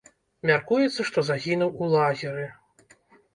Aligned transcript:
Мяркуецца, 0.49 1.05
што 1.09 1.23
загінуў 1.27 1.77
у 1.83 1.91
лагеры. 1.93 2.47